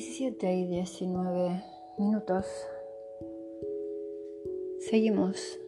7 0.00 0.54
y 0.54 0.66
19 0.66 1.62
minutos. 1.98 2.46
Seguimos 4.80 5.58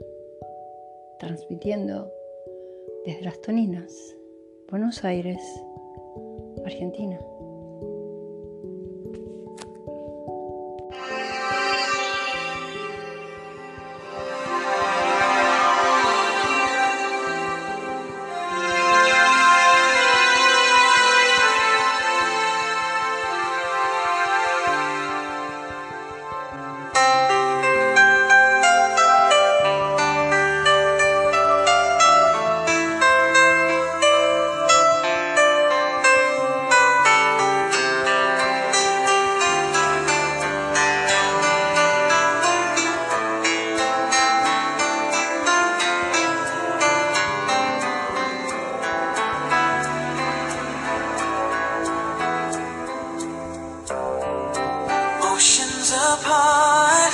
transmitiendo 1.18 2.10
desde 3.04 3.22
las 3.22 3.40
Toninas, 3.40 4.16
Buenos 4.70 5.04
Aires, 5.04 5.42
Argentina. 6.64 7.18
Apart, 56.16 57.12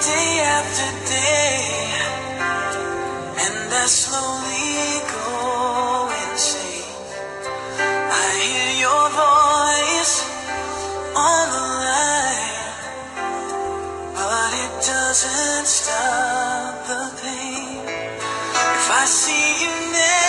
day 0.00 0.30
after 0.56 0.90
day, 1.10 1.58
and 3.44 3.74
I 3.74 3.86
slowly 3.86 5.02
go 5.14 5.26
insane. 6.22 6.94
I 8.20 8.26
hear 8.46 8.70
your 8.86 9.04
voice 9.26 10.14
on 11.30 11.44
the 11.54 11.64
line, 11.86 12.62
but 14.14 14.50
it 14.64 14.72
doesn't 14.86 15.66
stop 15.66 16.72
the 16.90 17.02
pain. 17.22 17.82
If 18.78 18.86
I 19.00 19.04
see 19.06 19.46
you 19.64 19.72
next 19.92 20.21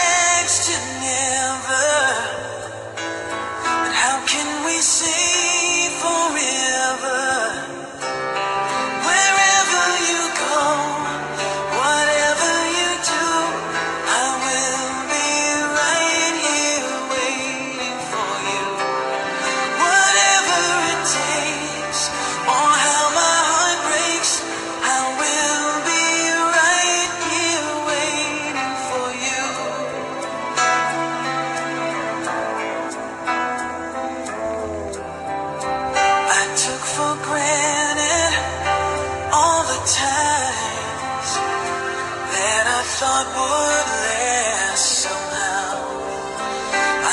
thought 42.84 43.28
would 43.32 43.88
last 44.04 44.86
somehow. 45.04 45.72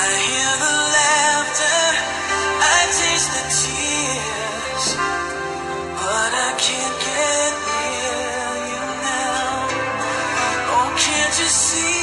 I 0.03 0.09
hear 0.29 0.53
the 0.67 0.77
laughter, 0.99 1.83
I 2.59 2.79
taste 3.01 3.31
the 3.37 3.45
tears, 3.61 4.87
but 5.95 6.31
I 6.49 6.51
can't 6.67 6.97
get 7.07 7.53
near 7.71 8.51
you 8.73 8.85
now. 9.07 9.55
Oh, 10.75 10.89
can't 10.99 11.35
you 11.39 11.49
see 11.49 12.00